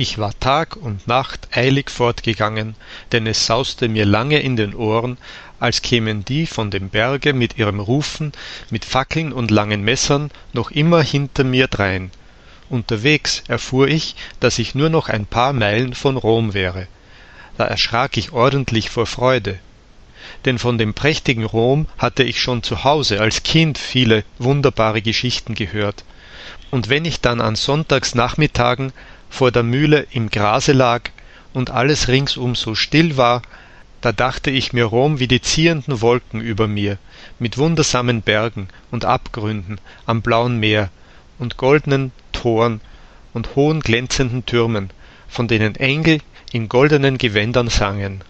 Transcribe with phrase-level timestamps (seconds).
[0.00, 2.74] Ich war Tag und Nacht eilig fortgegangen,
[3.12, 5.18] denn es sauste mir lange in den Ohren,
[5.58, 8.32] als kämen die von dem Berge mit ihrem Rufen,
[8.70, 12.12] mit Fackeln und langen Messern noch immer hinter mir drein.
[12.70, 16.86] Unterwegs erfuhr ich, dass ich nur noch ein paar Meilen von Rom wäre.
[17.58, 19.58] Da erschrak ich ordentlich vor Freude.
[20.46, 25.54] Denn von dem prächtigen Rom hatte ich schon zu Hause als Kind viele wunderbare Geschichten
[25.54, 26.04] gehört.
[26.70, 28.94] Und wenn ich dann an Sonntagsnachmittagen
[29.30, 31.02] vor der Mühle im Grase lag
[31.54, 33.40] und alles ringsum so still war,
[34.02, 36.98] da dachte ich mir Rom wie die ziehenden Wolken über mir,
[37.38, 40.90] mit wundersamen Bergen und Abgründen am blauen Meer
[41.38, 42.80] und goldenen Toren
[43.32, 44.90] und hohen glänzenden Türmen,
[45.28, 46.20] von denen Engel
[46.52, 48.22] in goldenen Gewändern sangen.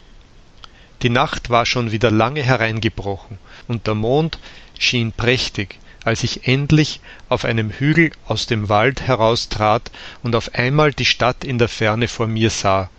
[1.02, 3.38] Die Nacht war schon wieder lange hereingebrochen,
[3.68, 4.38] und der Mond
[4.78, 5.78] schien prächtig,
[6.10, 9.92] als ich endlich auf einem Hügel aus dem Wald heraustrat
[10.24, 12.90] und auf einmal die Stadt in der Ferne vor mir sah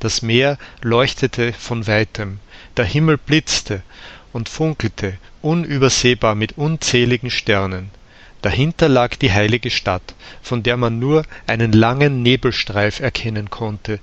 [0.00, 2.38] das Meer leuchtete von weitem,
[2.78, 3.82] der Himmel blitzte
[4.32, 7.90] und funkelte unübersehbar mit unzähligen Sternen.
[8.40, 14.00] Dahinter lag die heilige Stadt, von der man nur einen langen Nebelstreif erkennen konnte,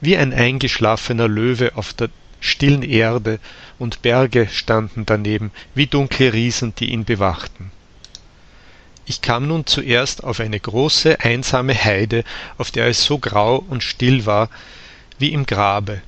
[0.00, 2.08] wie ein eingeschlafener Löwe auf der
[2.40, 3.40] stillen Erde,
[3.78, 7.70] und Berge standen daneben, wie dunkle Riesen, die ihn bewachten.
[9.10, 12.22] Ich kam nun zuerst auf eine große, einsame Heide,
[12.58, 14.48] auf der es so grau und still war,
[15.18, 16.00] wie im Grabe.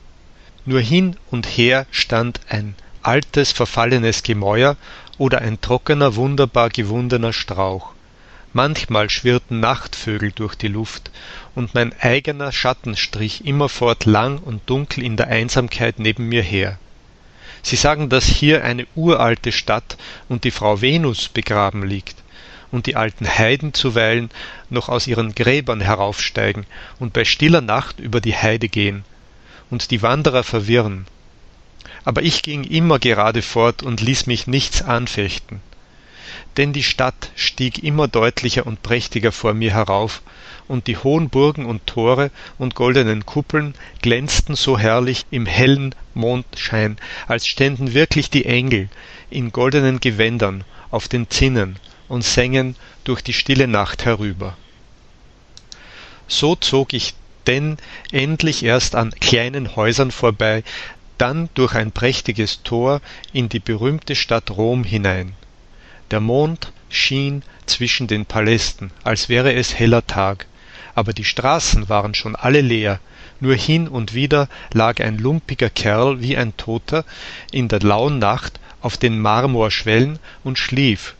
[0.66, 4.76] Nur hin und her stand ein altes, verfallenes Gemäuer
[5.18, 7.90] oder ein trockener, wunderbar gewundener Strauch.
[8.52, 11.10] Manchmal schwirrten Nachtvögel durch die Luft,
[11.56, 16.78] und mein eigener Schatten strich immerfort lang und dunkel in der Einsamkeit neben mir her.
[17.64, 19.96] Sie sagen, dass hier eine uralte Stadt
[20.28, 22.21] und die Frau Venus begraben liegt
[22.72, 24.30] und die alten Heiden zuweilen
[24.70, 26.66] noch aus ihren Gräbern heraufsteigen
[26.98, 29.04] und bei stiller Nacht über die Heide gehen
[29.70, 31.06] und die Wanderer verwirren.
[32.04, 35.60] Aber ich ging immer gerade fort und ließ mich nichts anfechten.
[36.56, 40.22] Denn die Stadt stieg immer deutlicher und prächtiger vor mir herauf,
[40.68, 46.96] und die hohen Burgen und Tore und goldenen Kuppeln glänzten so herrlich im hellen Mondschein,
[47.26, 48.88] als ständen wirklich die Engel
[49.28, 51.76] in goldenen Gewändern auf den Zinnen
[52.12, 54.54] und sängen durch die stille Nacht herüber.
[56.28, 57.14] So zog ich
[57.46, 57.78] denn
[58.10, 60.62] endlich erst an kleinen Häusern vorbei,
[61.16, 63.00] dann durch ein prächtiges Tor
[63.32, 65.32] in die berühmte Stadt Rom hinein.
[66.10, 70.44] Der Mond schien zwischen den Palästen, als wäre es heller Tag,
[70.94, 73.00] aber die Straßen waren schon alle leer,
[73.40, 77.06] nur hin und wieder lag ein lumpiger Kerl wie ein Toter
[77.52, 81.14] in der lauen Nacht auf den Marmorschwellen und schlief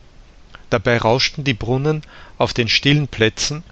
[0.73, 2.01] Dabei rauschten die Brunnen
[2.39, 3.63] auf den stillen Plätzen,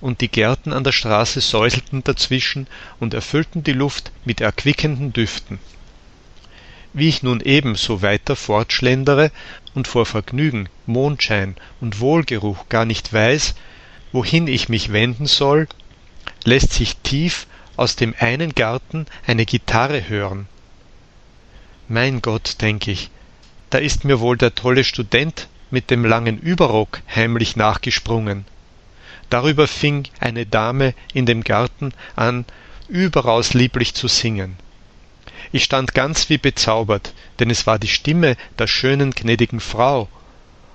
[0.00, 2.68] und die Gärten an der Straße säuselten dazwischen
[3.00, 5.58] und erfüllten die Luft mit erquickenden Düften.
[6.92, 9.32] Wie ich nun eben so weiter fortschlendere
[9.74, 13.56] und vor Vergnügen, Mondschein und Wohlgeruch gar nicht weiß,
[14.12, 15.66] wohin ich mich wenden soll,
[16.44, 20.46] lässt sich tief aus dem einen Garten eine Gitarre hören.
[21.88, 23.10] Mein Gott, denk ich,
[23.70, 28.46] da ist mir wohl der tolle Student mit dem langen Überrock heimlich nachgesprungen.
[29.28, 32.44] Darüber fing eine Dame in dem Garten an,
[32.88, 34.56] überaus lieblich zu singen.
[35.50, 40.08] Ich stand ganz wie bezaubert, denn es war die Stimme der schönen gnädigen Frau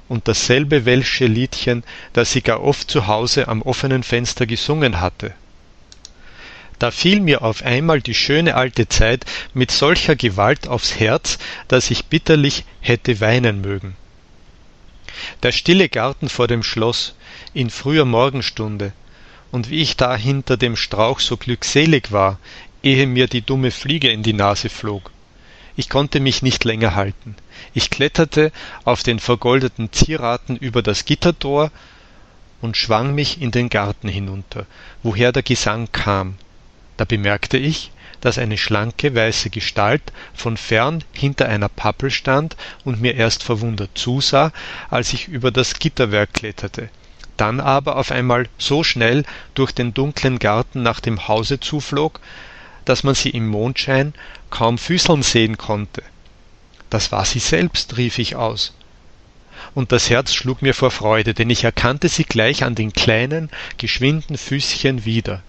[0.09, 5.33] und dasselbe welsche Liedchen, das sie gar oft zu Hause am offenen Fenster gesungen hatte.
[6.77, 11.37] Da fiel mir auf einmal die schöne alte Zeit mit solcher Gewalt aufs Herz,
[11.69, 13.95] dass ich bitterlich hätte weinen mögen
[15.43, 17.15] der stille Garten vor dem Schloß
[17.53, 18.93] in früher Morgenstunde,
[19.51, 22.39] und wie ich da hinter dem Strauch so glückselig war,
[22.83, 25.11] ehe mir die dumme Fliege in die Nase flog.
[25.75, 27.35] Ich konnte mich nicht länger halten.
[27.73, 28.51] Ich kletterte
[28.83, 31.71] auf den vergoldeten Zieraten über das Gittertor
[32.61, 34.65] und schwang mich in den Garten hinunter,
[35.03, 36.35] woher der Gesang kam.
[36.97, 37.91] Da bemerkte ich,
[38.21, 40.01] dass eine schlanke weiße Gestalt
[40.33, 44.51] von fern hinter einer Pappel stand und mir erst verwundert zusah,
[44.89, 46.89] als ich über das Gitterwerk kletterte,
[47.37, 49.23] dann aber auf einmal so schnell
[49.53, 52.19] durch den dunklen Garten nach dem Hause zuflog,
[52.85, 54.13] dass man sie im Mondschein
[54.49, 56.03] kaum füßeln sehen konnte.
[56.89, 58.73] Das war sie selbst, rief ich aus.
[59.75, 63.49] Und das Herz schlug mir vor Freude, denn ich erkannte sie gleich an den kleinen,
[63.77, 65.43] geschwinden Füßchen wieder.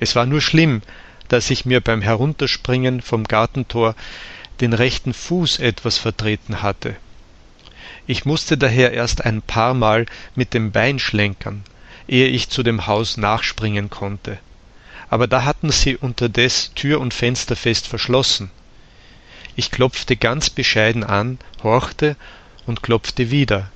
[0.00, 0.82] Es war nur schlimm,
[1.28, 3.94] dass ich mir beim Herunterspringen vom Gartentor
[4.60, 6.96] den rechten Fuß etwas vertreten hatte.
[8.06, 11.62] Ich musste daher erst ein paarmal mit dem Bein schlenkern,
[12.06, 14.38] ehe ich zu dem Haus nachspringen konnte.
[15.10, 18.50] aber da hatten sie unterdes Tür und Fenster fest verschlossen.
[19.56, 22.16] Ich klopfte ganz bescheiden an, horchte
[22.66, 23.70] und klopfte wieder.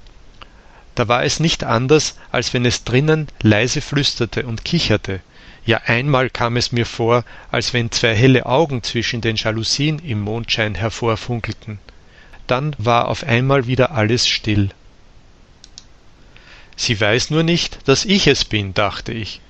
[0.95, 5.21] Da war es nicht anders, als wenn es drinnen leise flüsterte und kicherte.
[5.65, 10.21] Ja, einmal kam es mir vor, als wenn zwei helle Augen zwischen den Jalousien im
[10.21, 11.79] Mondschein hervorfunkelten.
[12.49, 14.71] Dann war auf einmal wieder alles still.
[16.75, 19.41] Sie weiß nur nicht, dass ich es bin, dachte ich,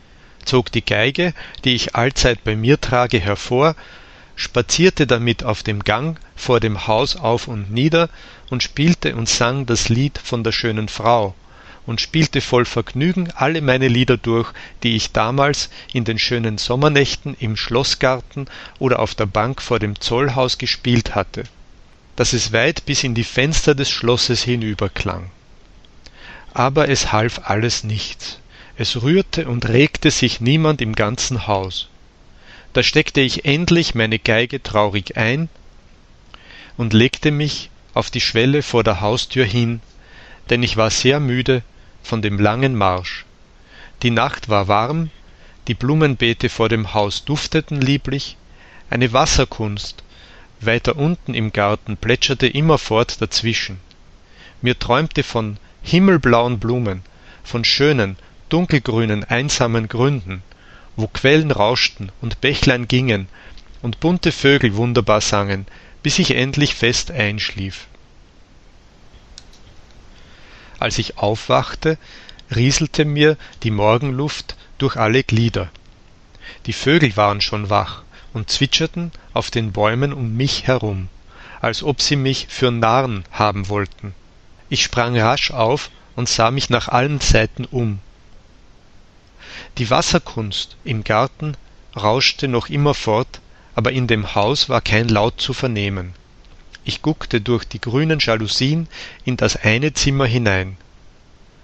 [0.44, 1.32] zog die Geige,
[1.64, 3.74] die ich allzeit bei mir trage, hervor,
[4.36, 8.10] spazierte damit auf dem Gang vor dem Haus auf und nieder
[8.50, 11.34] und spielte und sang das Lied von der schönen Frau
[11.86, 14.52] und spielte voll Vergnügen alle meine Lieder durch,
[14.82, 18.48] die ich damals in den schönen Sommernächten im Schloßgarten
[18.78, 21.44] oder auf der Bank vor dem Zollhaus gespielt hatte,
[22.16, 25.30] dass es weit bis in die Fenster des Schlosses hinüberklang.
[26.54, 28.38] Aber es half alles nichts.
[28.76, 31.88] Es rührte und regte sich niemand im ganzen Haus.
[32.72, 35.48] Da steckte ich endlich meine Geige traurig ein
[36.76, 39.80] und legte mich auf die Schwelle vor der Haustür hin,
[40.48, 41.62] denn ich war sehr müde
[42.02, 43.24] von dem langen Marsch.
[44.02, 45.10] Die Nacht war warm,
[45.68, 48.36] die Blumenbeete vor dem Haus dufteten lieblich,
[48.90, 50.02] eine Wasserkunst
[50.64, 53.80] weiter unten im Garten plätscherte immerfort dazwischen.
[54.60, 57.02] Mir träumte von himmelblauen Blumen,
[57.42, 58.16] von schönen,
[58.48, 60.42] dunkelgrünen, einsamen Gründen,
[60.96, 63.28] wo Quellen rauschten und Bächlein gingen
[63.80, 65.66] und bunte Vögel wunderbar sangen,
[66.02, 67.86] bis ich endlich fest einschlief.
[70.82, 71.96] Als ich aufwachte,
[72.52, 75.70] rieselte mir die Morgenluft durch alle Glieder.
[76.66, 78.02] Die Vögel waren schon wach
[78.32, 81.06] und zwitscherten auf den Bäumen um mich herum,
[81.60, 84.12] als ob sie mich für Narren haben wollten.
[84.70, 88.00] Ich sprang rasch auf und sah mich nach allen Seiten um.
[89.78, 91.56] Die Wasserkunst im Garten
[91.94, 93.40] rauschte noch immer fort,
[93.76, 96.14] aber in dem Haus war kein Laut zu vernehmen.
[96.84, 98.88] Ich guckte durch die grünen Jalousien
[99.24, 100.76] in das eine Zimmer hinein.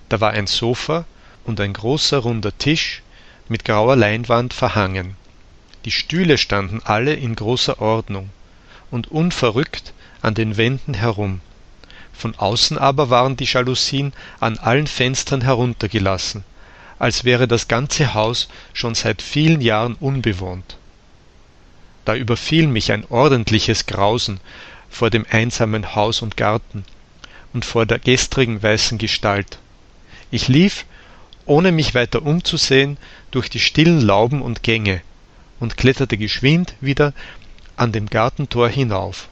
[0.09, 1.07] Da war ein Sofa
[1.45, 3.03] und ein großer runder Tisch
[3.49, 5.17] mit grauer Leinwand verhangen.
[5.85, 8.31] Die Stühle standen alle in großer Ordnung
[8.91, 9.93] und unverrückt
[10.23, 11.41] an den Wänden herum.
[12.13, 16.45] Von außen aber waren die Jalousien an allen Fenstern heruntergelassen,
[16.99, 20.77] als wäre das ganze Haus schon seit vielen Jahren unbewohnt.
[22.05, 24.41] Da überfiel mich ein ordentliches Grausen
[24.91, 26.85] vor dem einsamen Haus und Garten
[27.53, 29.59] und vor der gestrigen weißen Gestalt.
[30.31, 30.85] Ich lief,
[31.47, 32.99] ohne mich weiter umzusehen,
[33.31, 35.01] durch die stillen Lauben und Gänge
[35.61, 37.13] und kletterte geschwind wieder
[37.77, 39.29] an dem Gartentor hinauf.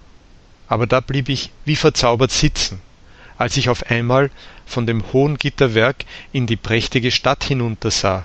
[0.69, 2.81] Aber da blieb ich wie verzaubert sitzen,
[3.39, 4.31] als ich auf einmal
[4.65, 8.25] von dem hohen Gitterwerk in die prächtige Stadt hinuntersah.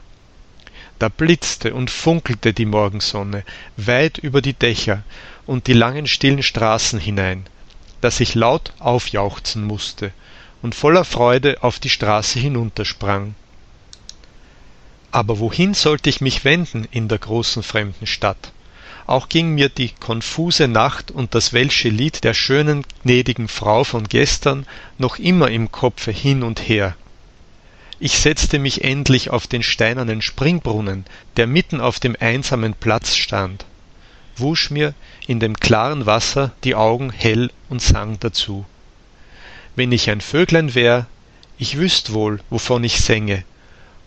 [1.01, 3.43] Da blitzte und funkelte die Morgensonne
[3.75, 5.01] weit über die Dächer
[5.47, 7.47] und die langen stillen Straßen hinein,
[8.01, 10.11] dass ich laut aufjauchzen musste
[10.61, 13.33] und voller Freude auf die Straße hinuntersprang.
[15.11, 18.51] Aber wohin sollte ich mich wenden in der großen fremden Stadt?
[19.07, 24.03] Auch ging mir die konfuse Nacht und das welsche Lied der schönen, gnädigen Frau von
[24.03, 24.67] gestern
[24.99, 26.95] noch immer im Kopfe hin und her.
[28.03, 31.05] Ich setzte mich endlich auf den steinernen Springbrunnen,
[31.37, 33.63] der mitten auf dem einsamen Platz stand,
[34.35, 34.95] wusch mir
[35.27, 38.65] in dem klaren Wasser die Augen hell und sang dazu.
[39.75, 41.05] Wenn ich ein Vöglein wär,
[41.59, 43.43] ich wüßt wohl, wovon ich sänge,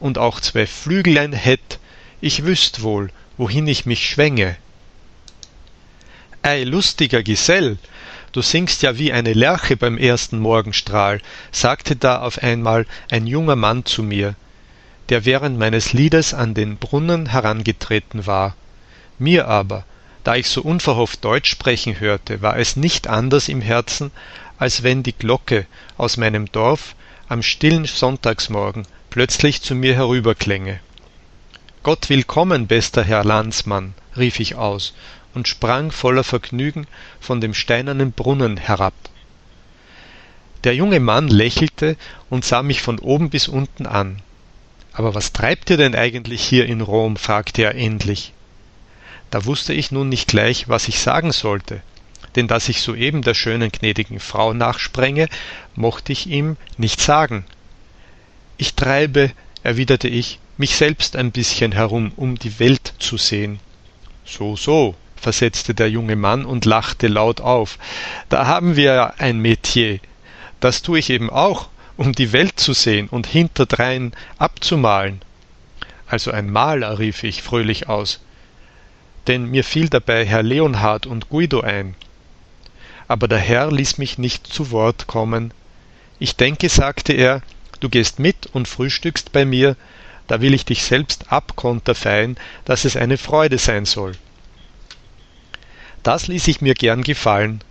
[0.01, 1.79] und auch zwei Flügelein hätt,
[2.21, 4.57] ich wüßt wohl, wohin ich mich schwänge.
[6.43, 7.79] Ei, lustiger Gesell,
[8.35, 11.21] du singst ja wie eine Lerche beim ersten Morgenstrahl,
[11.53, 14.35] sagte da auf einmal ein junger Mann zu mir,
[15.09, 18.57] der während meines Liedes an den Brunnen herangetreten war.
[19.21, 19.85] Mir aber,
[20.25, 24.11] da ich so unverhofft Deutsch sprechen hörte, war es nicht anders im Herzen,
[24.59, 26.97] als wenn die Glocke aus meinem Dorf
[27.29, 30.81] am stillen Sonntagsmorgen plötzlich zu mir herüberklänge.
[31.85, 34.93] Gott willkommen, bester Herr Landsmann, rief ich aus
[35.35, 36.87] und sprang voller Vergnügen
[37.21, 38.95] von dem steinernen Brunnen herab.
[40.65, 41.97] Der junge Mann lächelte
[42.31, 44.23] und sah mich von oben bis unten an.
[44.93, 47.17] Aber was treibt ihr denn eigentlich hier in Rom?
[47.17, 48.33] fragte er endlich.
[49.31, 51.83] Da wusste ich nun nicht gleich, was ich sagen sollte,
[52.37, 55.29] denn dass ich soeben der schönen gnädigen Frau nachsprenge,
[55.75, 57.45] mochte ich ihm nicht sagen.
[58.57, 59.33] Ich treibe,
[59.65, 63.59] erwiderte ich, mich selbst ein bisschen herum, um die Welt zu sehen.
[64.25, 67.79] So, so, versetzte der junge Mann und lachte laut auf.
[68.29, 69.99] Da haben wir ja ein Metier.
[70.61, 75.23] Das tue ich eben auch, um die Welt zu sehen und hinterdrein abzumalen.
[76.07, 78.21] Also ein Maler, rief ich fröhlich aus.
[79.27, 81.95] denn mir fiel dabei Herr Leonhard und Guido ein.
[83.09, 85.55] Aber der Herr ließ mich nicht zu Wort kommen.
[86.19, 87.41] Ich denke, sagte er,
[87.81, 89.77] du gehst mit und frühstückst bei mir,
[90.27, 94.13] da will ich dich selbst abkonterfeien, dass es eine Freude sein soll.
[96.05, 97.65] Das ließ ich mir gern gefallen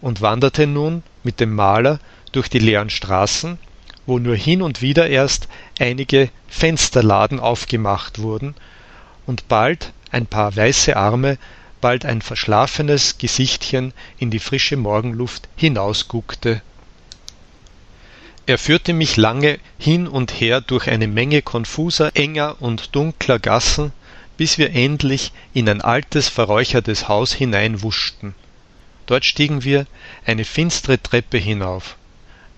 [0.00, 1.98] und wanderte nun mit dem Maler
[2.30, 3.58] durch die leeren Straßen,
[4.06, 5.48] wo nur hin und wieder erst
[5.80, 8.54] einige Fensterladen aufgemacht wurden
[9.26, 11.36] und bald ein paar weiße Arme,
[11.80, 16.62] bald ein verschlafenes Gesichtchen in die frische Morgenluft hinausguckte.
[18.46, 23.92] Er führte mich lange hin und her durch eine Menge konfuser, enger und dunkler Gassen,
[24.38, 28.34] bis wir endlich in ein altes, verräuchertes Haus hineinwuschten.
[29.06, 29.86] Dort stiegen wir
[30.24, 31.96] eine finstere Treppe hinauf,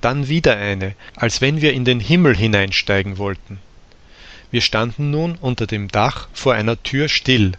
[0.00, 3.58] dann wieder eine, als wenn wir in den Himmel hineinsteigen wollten.
[4.50, 7.52] Wir standen nun unter dem Dach vor einer Tür still,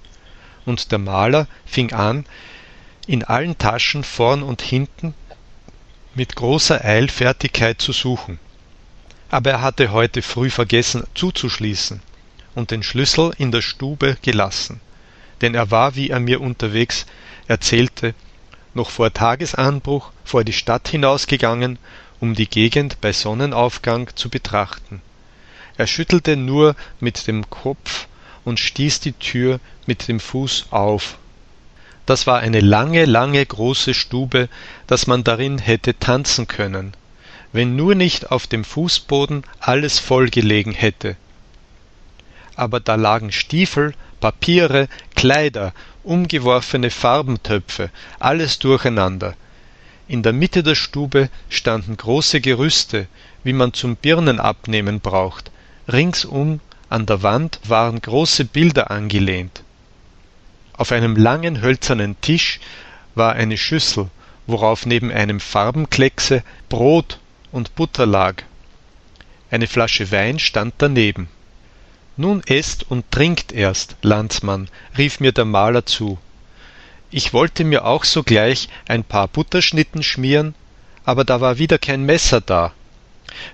[0.66, 2.25] und der Maler fing an,
[3.08, 5.16] in allen Taschen vorn und hinten
[6.13, 8.38] mit großer Eilfertigkeit zu suchen.
[9.32, 12.01] Aber er hatte heute früh vergessen zuzuschließen
[12.55, 14.81] und den Schlüssel in der Stube gelassen,
[15.41, 17.05] denn er war, wie er mir unterwegs
[17.48, 18.13] erzählte,
[18.74, 21.77] noch vor Tagesanbruch vor die Stadt hinausgegangen,
[22.20, 25.01] um die Gegend bei Sonnenaufgang zu betrachten.
[25.77, 28.08] Er schüttelte nur mit dem Kopf
[28.43, 31.17] und stieß die Tür mit dem Fuß auf.
[32.05, 34.50] Das war eine lange, lange große Stube,
[34.88, 36.93] dass man darin hätte tanzen können,
[37.53, 41.15] wenn nur nicht auf dem Fußboden alles voll gelegen hätte
[42.55, 47.89] aber da lagen Stiefel, Papiere, Kleider, umgeworfene Farbentöpfe,
[48.20, 49.36] alles durcheinander.
[50.08, 53.08] In der Mitte der Stube standen große Gerüste,
[53.43, 55.51] wie man zum Birnenabnehmen braucht.
[55.91, 59.63] Ringsum an der Wand waren große Bilder angelehnt.
[60.74, 62.60] Auf einem langen hölzernen Tisch
[63.15, 64.10] war eine Schüssel,
[64.48, 67.20] worauf neben einem Farbenkleckse Brot
[67.51, 68.43] und Butter lag.
[69.50, 71.29] Eine Flasche Wein stand daneben.
[72.18, 76.18] Nun eßt und trinkt erst, Landsmann, rief mir der Maler zu.
[77.10, 80.56] Ich wollte mir auch sogleich ein paar Butterschnitten schmieren,
[81.03, 82.74] aber da war wieder kein Messer da.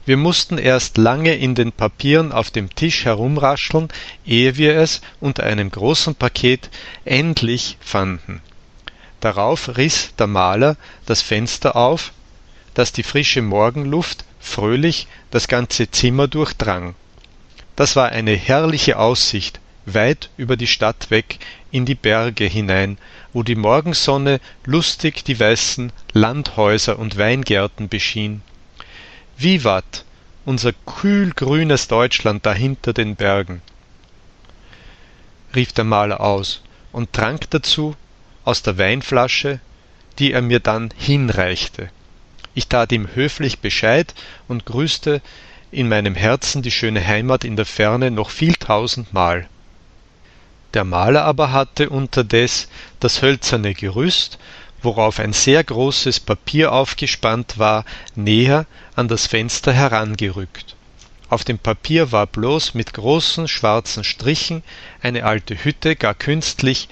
[0.06, 3.90] Wir mussten erst lange in den Papieren auf dem Tisch herumrascheln,
[4.26, 6.70] ehe wir es unter einem großen Paket
[7.06, 8.42] endlich fanden.
[9.20, 12.12] Darauf riß der Maler das Fenster auf,
[12.74, 16.96] dass die frische Morgenluft fröhlich das ganze Zimmer durchdrang.
[17.78, 21.38] Das war eine herrliche Aussicht, weit über die Stadt weg
[21.70, 22.98] in die Berge hinein,
[23.34, 28.42] wo die Morgensonne lustig die weißen Landhäuser und Weingärten beschien.
[29.38, 30.06] Vivat,
[30.44, 33.62] unser kühlgrünes Deutschland da hinter den Bergen,
[35.56, 37.96] rief der Maler aus und trank dazu
[38.44, 39.60] aus der Weinflasche,
[40.18, 41.92] die er mir dann hinreichte.
[42.56, 44.16] Ich tat ihm höflich Bescheid
[44.48, 45.22] und grüßte
[45.72, 49.48] in meinem Herzen die schöne Heimat in der Ferne noch viel tausendmal.
[50.74, 52.68] Der Maler aber hatte unterdes
[53.00, 54.38] das hölzerne Gerüst,
[54.82, 57.84] worauf ein sehr großes Papier aufgespannt war,
[58.16, 60.76] näher an das Fenster herangerückt.
[61.30, 64.64] Auf dem Papier war bloß mit großen schwarzen Strichen
[65.02, 66.88] eine alte Hütte gar künstlich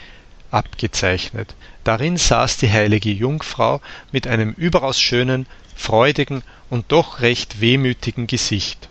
[0.51, 1.55] abgezeichnet.
[1.84, 8.89] Darin saß die heilige Jungfrau mit einem überaus schönen, freudigen und doch recht wehmütigen Gesicht.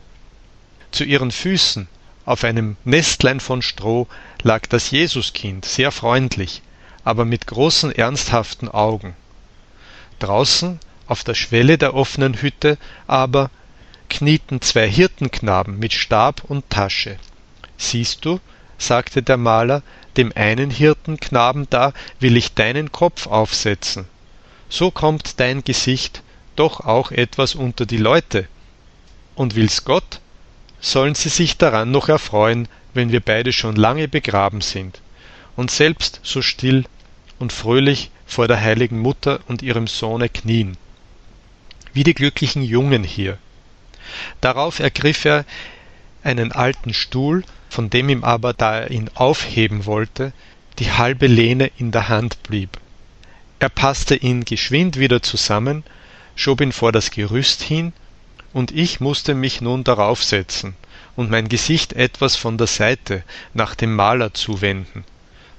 [0.91, 1.89] Zu ihren Füßen,
[2.25, 4.07] auf einem Nestlein von Stroh,
[4.43, 6.63] lag das Jesuskind, sehr freundlich,
[7.05, 9.15] aber mit großen ernsthaften Augen.
[10.19, 13.51] Draußen, auf der Schwelle der offenen Hütte, aber
[14.09, 17.19] knieten zwei Hirtenknaben mit Stab und Tasche.
[17.77, 18.41] Siehst du,
[18.79, 19.83] sagte der Maler,
[20.17, 24.07] dem einen Hirtenknaben da will ich deinen Kopf aufsetzen.
[24.69, 26.23] So kommt dein Gesicht
[26.57, 28.49] doch auch etwas unter die Leute.
[29.35, 30.21] Und will's Gott,
[30.81, 35.01] sollen sie sich daran noch erfreuen, wenn wir beide schon lange begraben sind,
[35.57, 36.85] und selbst so still
[37.39, 40.77] und fröhlich vor der heiligen Mutter und ihrem Sohne knien.
[41.93, 43.39] Wie die glücklichen Jungen hier.
[44.41, 45.45] Darauf ergriff er
[46.23, 50.33] einen alten Stuhl, von dem ihm aber, da er ihn aufheben wollte,
[50.79, 52.79] die halbe Lehne in der Hand blieb.
[53.59, 55.85] Er passte ihn geschwind wieder zusammen
[56.37, 57.93] schob ihn vor das Gerüst hin,
[58.53, 60.75] und ich musste mich nun darauf setzen
[61.17, 63.23] und mein Gesicht etwas von der Seite
[63.53, 65.05] nach dem Maler zuwenden.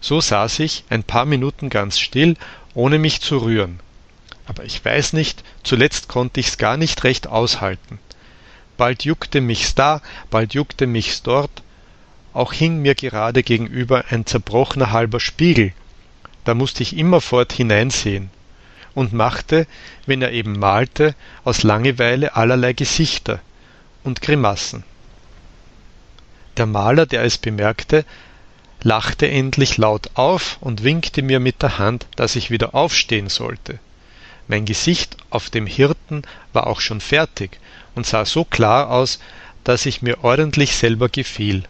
[0.02, 2.36] So saß ich ein paar Minuten ganz still,
[2.74, 3.80] ohne mich zu rühren.
[4.46, 8.00] Aber ich weiß nicht, zuletzt konnte ich's gar nicht recht aushalten.
[8.78, 11.64] Bald juckte mich's da, bald juckte mich's dort,
[12.34, 15.74] auch hing mir gerade gegenüber ein zerbrochener halber Spiegel,
[16.44, 18.30] da musste ich immerfort hineinsehen
[18.96, 19.68] und machte,
[20.08, 23.40] wenn er eben malte, aus Langeweile allerlei Gesichter
[24.04, 24.84] und Grimassen.
[26.58, 28.06] Der Maler, der es bemerkte,
[28.82, 33.80] lachte endlich laut auf und winkte mir mit der Hand, dass ich wieder aufstehen sollte.
[34.48, 36.22] Mein Gesicht auf dem Hirten
[36.54, 37.60] war auch schon fertig
[37.96, 39.20] und sah so klar aus,
[39.64, 41.64] dass ich mir ordentlich selber gefiel.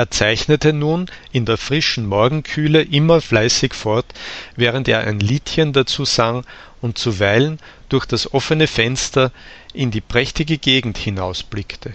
[0.00, 4.06] Er zeichnete nun in der frischen Morgenkühle immer fleißig fort,
[4.56, 6.46] während er ein Liedchen dazu sang
[6.80, 7.58] und zuweilen
[7.90, 9.30] durch das offene Fenster
[9.74, 11.92] in die prächtige Gegend hinausblickte.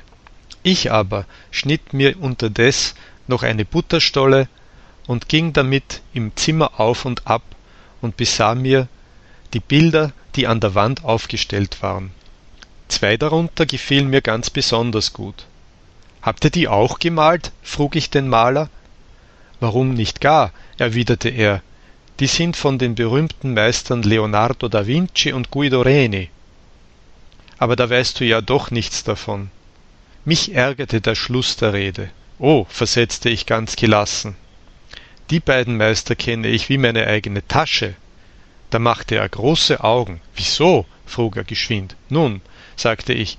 [0.61, 2.93] Ich aber schnitt mir unterdes
[3.25, 4.49] noch eine Butterstolle
[5.07, 7.41] und ging damit im Zimmer auf und ab
[8.01, 8.87] und besah mir
[9.55, 12.11] die Bilder, die an der Wand aufgestellt waren.
[12.87, 15.47] Zwei darunter gefielen mir ganz besonders gut.
[16.25, 17.51] Habt ihr die auch gemalt?
[17.61, 18.71] frug ich den Maler.
[19.59, 20.51] Warum nicht gar?
[20.79, 21.61] erwiderte er.
[22.19, 26.31] Die sind von den berühmten Meistern Leonardo da Vinci und Guido Reni.
[27.59, 29.51] Aber da weißt du ja doch nichts davon.
[30.25, 32.09] Mich ärgerte der Schluss der Rede.
[32.39, 34.35] Oh, versetzte ich ganz gelassen.
[35.29, 37.93] Die beiden Meister kenne ich wie meine eigene Tasche.
[38.71, 40.21] Da machte er große Augen.
[40.35, 40.87] Wieso?
[41.05, 41.95] frug er geschwind.
[42.09, 42.41] Nun,
[42.75, 43.37] sagte ich,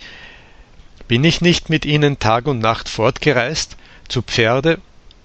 [1.09, 3.77] bin ich nicht mit ihnen Tag und Nacht fortgereist,
[4.09, 4.79] zu Pferde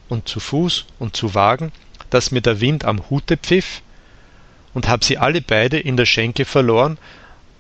[0.10, 1.72] und zu Fuß und zu Wagen,
[2.10, 3.82] dass mir der Wind am Hute pfiff,
[4.74, 6.98] und hab sie alle beide in der Schenke verloren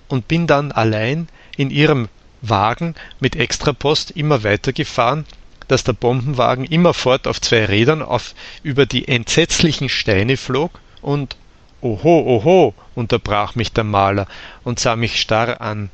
[0.08, 2.08] und bin dann allein in ihrem
[2.42, 5.25] Wagen mit Extrapost immer weitergefahren,
[5.68, 11.36] dass der Bombenwagen immerfort auf zwei Rädern auf über die entsetzlichen Steine flog und
[11.82, 14.28] Oho, oho, unterbrach mich der Maler
[14.63, 15.90] und sah mich starr an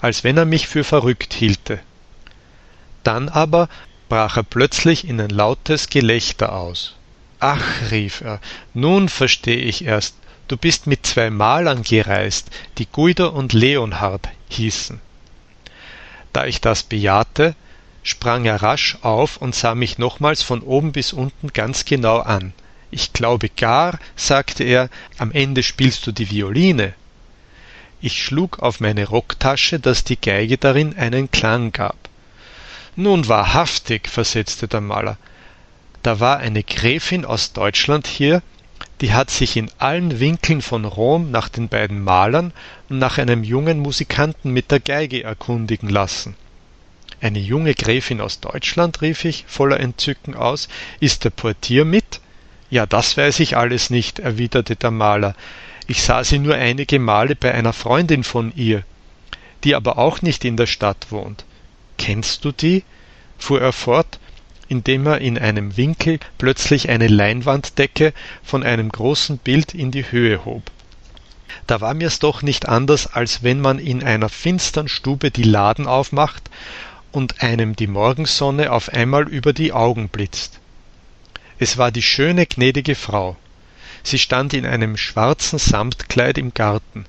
[0.00, 1.80] als wenn er mich für verrückt hielte.
[3.02, 3.68] Dann aber
[4.08, 6.94] brach er plötzlich in ein lautes Gelächter aus.
[7.40, 8.40] Ach, rief er,
[8.74, 10.16] nun versteh ich erst,
[10.48, 15.00] du bist mit zwei Malern gereist, die Guido und Leonhard hießen.
[16.32, 17.54] Da ich das bejahte,
[18.02, 22.52] sprang er rasch auf und sah mich nochmals von oben bis unten ganz genau an.
[22.90, 26.94] Ich glaube gar, sagte er, am Ende spielst du die Violine.
[28.00, 31.96] Ich schlug auf meine Rocktasche, dass die Geige darin einen Klang gab.
[32.94, 35.16] Nun wahrhaftig, versetzte der Maler,
[36.02, 38.42] da war eine Gräfin aus Deutschland hier,
[39.00, 42.52] die hat sich in allen Winkeln von Rom nach den beiden Malern
[42.88, 46.36] und nach einem jungen Musikanten mit der Geige erkundigen lassen.
[47.20, 50.68] Eine junge Gräfin aus Deutschland, rief ich voller Entzücken aus,
[51.00, 52.20] ist der Portier mit?
[52.70, 55.34] Ja, das weiß ich alles nicht, erwiderte der Maler.
[55.90, 58.82] Ich sah sie nur einige Male bei einer Freundin von ihr,
[59.64, 61.46] die aber auch nicht in der Stadt wohnt.
[61.96, 62.84] Kennst du die?
[63.38, 64.18] fuhr er fort,
[64.68, 68.12] indem er in einem Winkel plötzlich eine Leinwanddecke
[68.44, 70.70] von einem großen Bild in die Höhe hob.
[71.66, 75.86] Da war mir's doch nicht anders, als wenn man in einer finstern Stube die Laden
[75.86, 76.50] aufmacht
[77.12, 80.60] und einem die Morgensonne auf einmal über die Augen blitzt.
[81.58, 83.36] Es war die schöne gnädige Frau.
[84.08, 87.04] Sie stand in einem schwarzen Samtkleid im Garten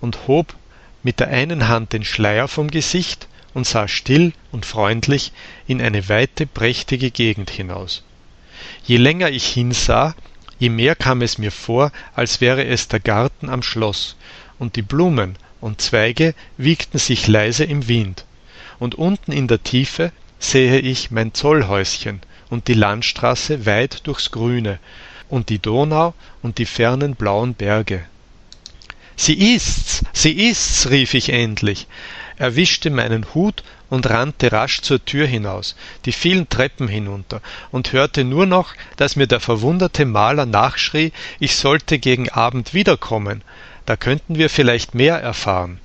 [0.00, 0.54] und hob
[1.02, 5.32] mit der einen Hand den Schleier vom Gesicht und sah still und freundlich
[5.66, 8.04] in eine weite, prächtige Gegend hinaus.
[8.84, 10.14] Je länger ich hinsah,
[10.60, 14.14] je mehr kam es mir vor, als wäre es der Garten am Schloss,
[14.60, 18.24] und die Blumen und Zweige wiegten sich leise im Wind,
[18.78, 24.78] und unten in der Tiefe sehe ich mein Zollhäuschen und die Landstraße weit durchs Grüne,
[25.28, 28.04] und die Donau und die fernen blauen Berge.
[29.16, 31.86] Sie ist's, sie ist's, rief ich endlich,
[32.36, 38.24] erwischte meinen Hut und rannte rasch zur Tür hinaus, die vielen Treppen hinunter, und hörte
[38.24, 43.42] nur noch, dass mir der verwunderte Maler nachschrie, ich sollte gegen Abend wiederkommen,
[43.86, 45.80] da könnten wir vielleicht mehr erfahren.